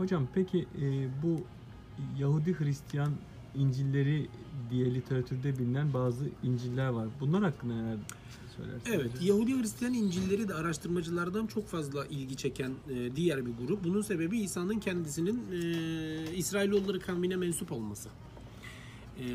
[0.00, 1.40] Hocam peki e, bu
[2.18, 3.12] Yahudi Hristiyan
[3.54, 4.28] İncilleri
[4.70, 7.08] diye literatürde bilinen bazı İncil'ler var.
[7.20, 7.96] Bunlar hakkında neler
[8.56, 8.94] söylersiniz?
[8.94, 9.26] Evet, hocam?
[9.26, 13.84] Yahudi Hristiyan İncil'leri de araştırmacılardan çok fazla ilgi çeken e, diğer bir grup.
[13.84, 18.08] Bunun sebebi İsa'nın kendisinin e, İsrailoğulları kavmine mensup olması.
[19.18, 19.26] E,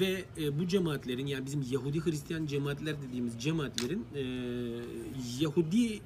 [0.00, 4.22] ve e, bu cemaatlerin yani bizim Yahudi Hristiyan cemaatler dediğimiz cemaatlerin e,
[5.40, 6.00] Yahudi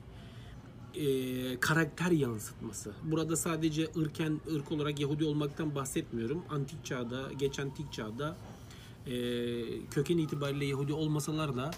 [0.94, 2.92] e, karakter yansıtması.
[3.02, 6.42] Burada sadece ırken ırk olarak Yahudi olmaktan bahsetmiyorum.
[6.50, 8.36] Antik çağda, geç antik çağda
[9.06, 9.12] e,
[9.90, 11.70] köken itibariyle Yahudi olmasalar da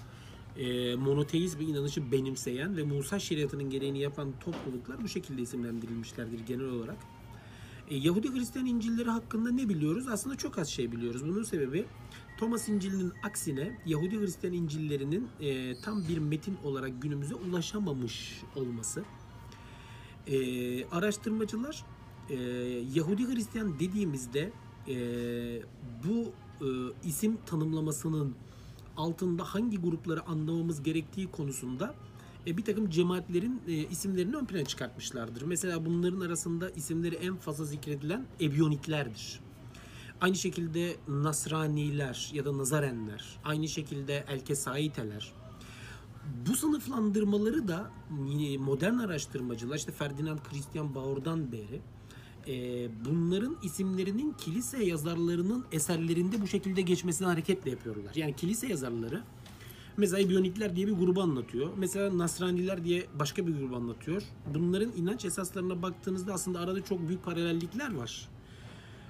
[0.58, 6.66] e, monoteist bir inanışı benimseyen ve Musa şeriatının gereğini yapan topluluklar bu şekilde isimlendirilmişlerdir genel
[6.66, 6.96] olarak.
[7.90, 10.08] E, Yahudi Hristiyan İncil'leri hakkında ne biliyoruz?
[10.08, 11.22] Aslında çok az şey biliyoruz.
[11.24, 11.86] Bunun sebebi
[12.38, 19.04] Thomas İncil'inin aksine Yahudi Hristiyan İncil'lerinin e, tam bir metin olarak günümüze ulaşamamış olması.
[20.26, 21.84] E, araştırmacılar
[22.28, 22.34] e,
[22.94, 24.52] Yahudi Hristiyan dediğimizde
[24.88, 24.94] e,
[26.04, 26.32] bu
[26.64, 26.68] e,
[27.04, 28.34] isim tanımlamasının
[28.96, 31.94] altında hangi grupları anlamamız gerektiği konusunda
[32.46, 35.42] e, bir takım cemaatlerin e, isimlerini ön plana çıkartmışlardır.
[35.42, 39.40] Mesela bunların arasında isimleri en fazla zikredilen Ebyoniklerdir.
[40.20, 45.32] Aynı şekilde Nasraniler ya da Nazarenler, aynı şekilde Elkesaiteler.
[46.48, 47.90] Bu sınıflandırmaları da
[48.58, 51.80] modern araştırmacılar, işte Ferdinand Christian Baur'dan beri
[52.48, 58.14] e, bunların isimlerinin kilise yazarlarının eserlerinde bu şekilde geçmesine hareketle yapıyorlar.
[58.14, 59.22] Yani kilise yazarları
[60.00, 61.70] mesela Ebyonikler diye bir grubu anlatıyor.
[61.76, 64.22] Mesela Nasraniler diye başka bir grubu anlatıyor.
[64.54, 68.28] Bunların inanç esaslarına baktığınızda aslında arada çok büyük paralellikler var.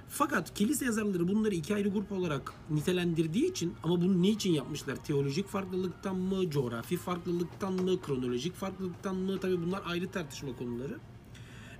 [0.09, 4.95] Fakat kilise yazarları bunları iki ayrı grup olarak nitelendirdiği için ama bunu niçin yapmışlar?
[4.95, 9.39] Teolojik farklılıktan mı, coğrafi farklılıktan mı, kronolojik farklılıktan mı?
[9.39, 10.97] Tabii bunlar ayrı tartışma konuları.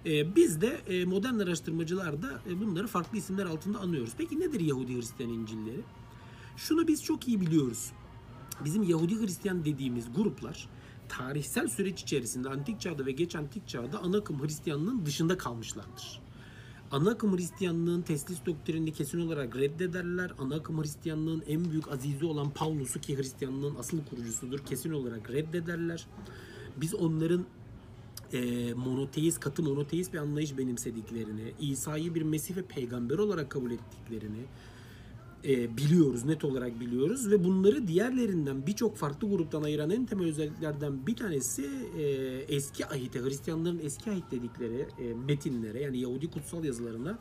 [0.05, 4.13] Ee, biz de e, modern araştırmacılar da e, bunları farklı isimler altında anıyoruz.
[4.17, 5.81] Peki nedir Yahudi Hristiyan İncil'leri?
[6.57, 7.91] Şunu biz çok iyi biliyoruz.
[8.65, 10.69] Bizim Yahudi Hristiyan dediğimiz gruplar
[11.09, 16.21] tarihsel süreç içerisinde antik çağda ve geç antik çağda ana akım Hristiyanlığın dışında kalmışlardır.
[16.91, 20.31] Ana akım Hristiyanlığın teslis doktrinini kesin olarak reddederler.
[20.39, 26.07] Ana akım Hristiyanlığın en büyük azizi olan Pavlus'u ki Hristiyanlığın asıl kurucusudur kesin olarak reddederler.
[26.77, 27.45] Biz onların
[28.33, 34.45] e, monoteist, katı monoteist bir anlayış benimsediklerini, İsa'yı bir Mesih ve peygamber olarak kabul ettiklerini
[35.45, 41.07] e, biliyoruz, net olarak biliyoruz ve bunları diğerlerinden birçok farklı gruptan ayıran en temel özelliklerden
[41.07, 42.03] bir tanesi e,
[42.55, 47.19] eski ahite, Hristiyanların eski ahit dedikleri e, metinlere yani Yahudi kutsal yazılarına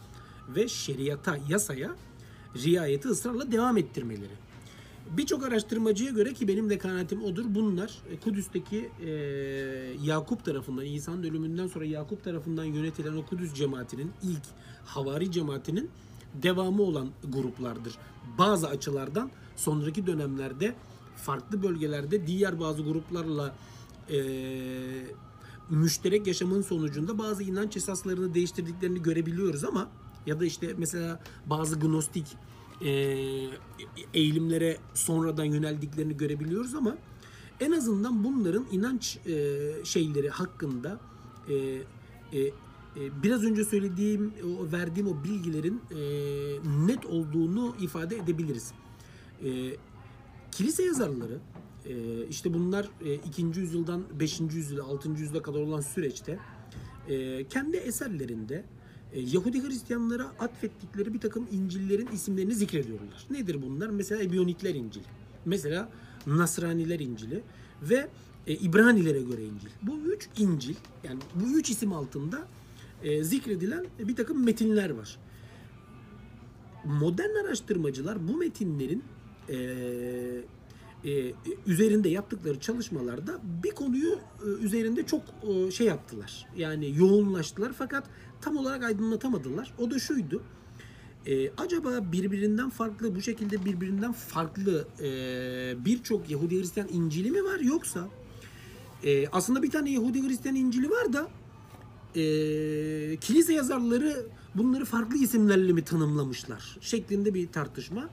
[0.56, 1.96] ve şeriata, yasaya
[2.56, 4.50] riayeti ısrarla devam ettirmeleri.
[5.16, 7.44] Birçok araştırmacıya göre ki benim de kanaatim odur.
[7.48, 9.10] Bunlar e, Kudüs'teki e,
[10.04, 14.42] Yakup tarafından, İsa'nın ölümünden sonra Yakup tarafından yönetilen o Kudüs cemaatinin ilk
[14.84, 15.90] havari cemaatinin
[16.34, 17.98] devamı olan gruplardır.
[18.38, 20.74] Bazı açılardan sonraki dönemlerde
[21.16, 23.54] farklı bölgelerde diğer bazı gruplarla
[24.10, 24.18] e,
[25.70, 29.88] müşterek yaşamın sonucunda bazı inanç esaslarını değiştirdiklerini görebiliyoruz ama
[30.26, 32.26] ya da işte mesela bazı gnostik
[32.84, 32.90] e,
[34.14, 36.96] eğilimlere sonradan yöneldiklerini görebiliyoruz ama
[37.60, 41.00] en azından bunların inanç e, şeyleri hakkında
[41.48, 41.54] e,
[42.32, 42.52] e,
[42.96, 45.96] biraz önce söylediğim, o verdiğim o bilgilerin e,
[46.86, 48.72] net olduğunu ifade edebiliriz.
[49.44, 49.76] E,
[50.52, 51.38] kilise yazarları
[51.86, 53.42] e, işte bunlar e, 2.
[53.42, 54.40] yüzyıldan 5.
[54.40, 55.08] yüzyıla 6.
[55.08, 56.38] yüzyıla kadar olan süreçte
[57.08, 58.64] e, kendi eserlerinde
[59.12, 63.26] e, Yahudi Hristiyanlara atfettikleri bir takım İncil'lerin isimlerini zikrediyorlar.
[63.30, 63.90] Nedir bunlar?
[63.90, 65.04] Mesela Ebyonikler İncili.
[65.44, 65.88] Mesela
[66.26, 67.42] Nasraniler İncili
[67.82, 68.08] ve
[68.46, 69.68] e, İbranilere göre İncil.
[69.82, 70.74] Bu üç İncil
[71.04, 72.48] yani bu üç isim altında
[73.02, 75.18] e, zikredilen bir takım metinler var.
[76.84, 79.04] Modern araştırmacılar bu metinlerin
[79.48, 79.56] e,
[81.04, 81.32] e,
[81.66, 86.46] üzerinde yaptıkları çalışmalarda bir konuyu e, üzerinde çok e, şey yaptılar.
[86.56, 88.04] Yani yoğunlaştılar fakat
[88.40, 89.74] tam olarak aydınlatamadılar.
[89.78, 90.42] O da şuydu.
[91.26, 97.60] E, acaba birbirinden farklı bu şekilde birbirinden farklı e, birçok Yahudi Hristiyan İncil'i mi var
[97.60, 98.08] yoksa
[99.04, 101.28] e, aslında bir tane Yahudi Hristiyan İncil'i var da
[102.16, 102.22] e,
[103.16, 108.10] kilise yazarları bunları farklı isimlerle mi tanımlamışlar şeklinde bir tartışma.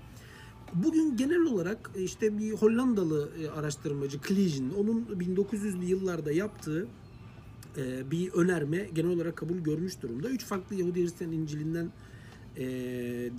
[0.73, 6.87] Bugün genel olarak işte bir Hollandalı e, araştırmacı Cleagen, onun 1900'lü yıllarda yaptığı
[7.77, 10.29] e, bir önerme genel olarak kabul görmüş durumda.
[10.29, 11.91] Üç farklı Yahudi Hristiyan İncil'inden
[12.57, 12.65] e,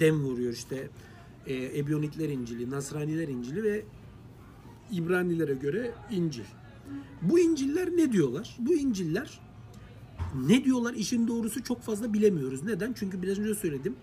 [0.00, 0.90] dem vuruyor işte
[1.46, 3.84] e, Ebyonikler İncil'i, Nasraniler İncil'i ve
[4.92, 6.44] İbranilere göre İncil.
[7.22, 8.56] Bu İncil'ler ne diyorlar?
[8.58, 9.40] Bu İncil'ler
[10.34, 12.62] ne diyorlar işin doğrusu çok fazla bilemiyoruz.
[12.62, 12.92] Neden?
[12.92, 13.96] Çünkü biraz önce söyledim.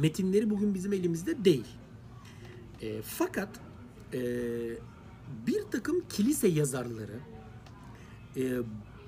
[0.00, 1.66] Metinleri bugün bizim elimizde değil.
[2.82, 3.48] E, fakat
[4.12, 4.20] e,
[5.46, 7.18] bir takım kilise yazarları
[8.36, 8.58] e,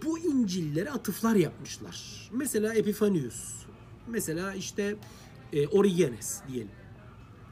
[0.04, 2.28] bu İncil'lere atıflar yapmışlar.
[2.32, 3.66] Mesela Epifanius,
[4.06, 4.96] mesela işte
[5.52, 6.70] e, Origenes diyelim.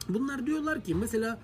[0.09, 1.39] Bunlar diyorlar ki mesela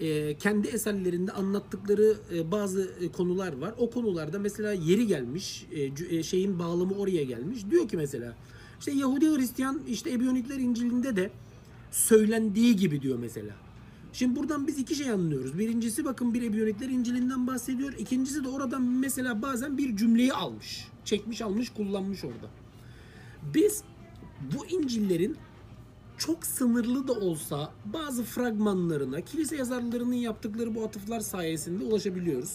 [0.00, 3.74] e, kendi eserlerinde anlattıkları e, bazı e, konular var.
[3.78, 5.66] O konularda mesela yeri gelmiş,
[6.22, 7.70] şeyin bağlamı oraya gelmiş.
[7.70, 8.36] Diyor ki mesela
[8.78, 11.30] işte Yahudi Hristiyan işte Ebiyonikler İncil'inde de
[11.90, 13.54] söylendiği gibi diyor mesela.
[14.12, 15.58] Şimdi buradan biz iki şey anlıyoruz.
[15.58, 17.92] Birincisi bakın bir Ebiyonikler İncil'inden bahsediyor.
[17.98, 20.88] İkincisi de oradan mesela bazen bir cümleyi almış.
[21.04, 22.50] Çekmiş almış kullanmış orada.
[23.54, 23.82] Biz
[24.56, 25.36] bu İncil'lerin
[26.18, 32.54] çok sınırlı da olsa bazı fragmanlarına kilise yazarlarının yaptıkları bu atıflar sayesinde ulaşabiliyoruz.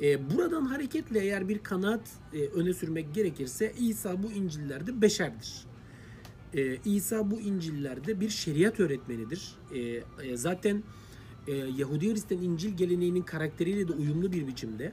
[0.00, 2.00] Ee, buradan hareketle eğer bir kanaat
[2.34, 5.64] e, öne sürmek gerekirse İsa bu İncil'lerde beşerdir.
[6.54, 9.54] Ee, İsa bu İncil'lerde bir şeriat öğretmenidir.
[9.74, 10.82] Ee, e, zaten
[11.46, 14.92] e, Yahudi Hristiyan İncil geleneğinin karakteriyle de uyumlu bir biçimde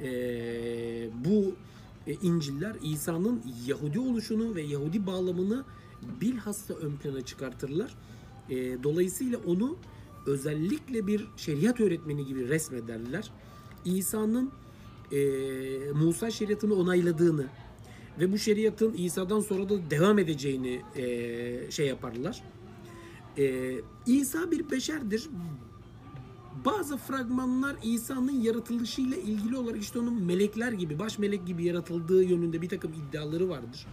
[0.00, 0.08] e,
[1.24, 1.54] bu
[2.06, 5.64] e, İncil'ler İsa'nın Yahudi oluşunu ve Yahudi bağlamını
[6.20, 7.94] bilhassa ön plana çıkartırlar.
[8.50, 9.76] E, dolayısıyla onu
[10.26, 13.30] özellikle bir şeriat öğretmeni gibi resmederler.
[13.84, 14.50] İsa'nın
[15.12, 15.18] e,
[15.94, 17.46] Musa şeriatını onayladığını
[18.20, 22.42] ve bu şeriatın İsa'dan sonra da devam edeceğini e, şey yaparlar.
[23.38, 23.74] E,
[24.06, 25.28] İsa bir beşerdir.
[26.64, 32.62] Bazı fragmanlar İsa'nın yaratılışıyla ilgili olarak işte onun melekler gibi, baş melek gibi yaratıldığı yönünde
[32.62, 33.86] bir takım iddiaları vardır.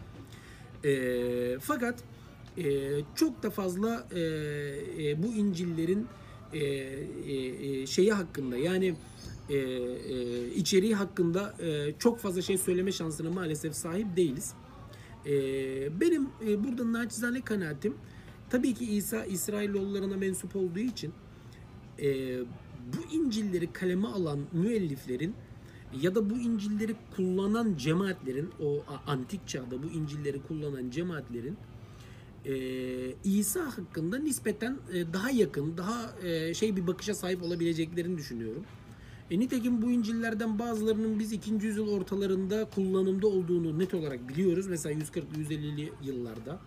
[0.86, 2.04] E, fakat
[2.57, 6.07] e, çok da fazla e, e, bu İncil'lerin
[6.54, 8.95] e, e, e, şeyi hakkında yani
[9.50, 14.54] e, e, içeriği hakkında e, çok fazla şey söyleme şansına maalesef sahip değiliz.
[15.25, 15.31] E,
[16.00, 17.95] benim e, burada naçizane kanaatim
[18.50, 21.13] tabii ki İsa İsrailoğullarına mensup olduğu için
[22.01, 22.39] e,
[22.94, 25.36] bu İncil'leri kaleme alan müelliflerin
[26.02, 31.58] ya da bu İncil'leri kullanan cemaatlerin o antik çağda bu İncil'leri kullanan cemaatlerin
[32.46, 32.54] e,
[33.24, 38.64] İsa hakkında nispeten e, daha yakın, daha e, şey bir bakışa sahip olabileceklerini düşünüyorum.
[39.32, 41.52] E, nitekim bu İncil'lerden bazılarının biz 2.
[41.52, 44.68] yüzyıl ortalarında kullanımda olduğunu net olarak biliyoruz.
[44.68, 46.60] Mesela 140-150'li yıllarda.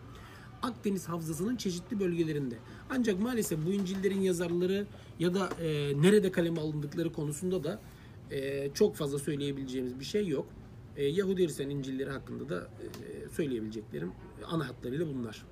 [0.62, 2.54] Akdeniz Havzası'nın çeşitli bölgelerinde.
[2.90, 4.86] Ancak maalesef bu İncil'lerin yazarları
[5.18, 7.80] ya da e, nerede kaleme alındıkları konusunda da
[8.34, 10.46] e, çok fazla söyleyebileceğimiz bir şey yok.
[10.96, 14.12] E, Yahudi Hristiyan İncil'leri hakkında da e, söyleyebileceklerim
[14.46, 15.44] ana hatlarıyla bunlar.